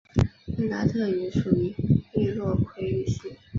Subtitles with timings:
[0.57, 1.75] 温达特语属于
[2.15, 3.37] 易洛魁语系。